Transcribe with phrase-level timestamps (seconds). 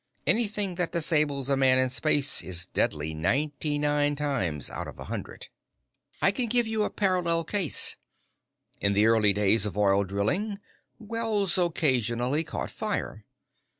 [0.25, 5.03] Anything that disables a man in space is deadly ninety nine times out of a
[5.03, 5.49] hundred.
[6.23, 7.97] "I can give you a parallel case.
[8.79, 10.57] In the early days of oil drilling,
[10.97, 13.25] wells occasionally caught fire.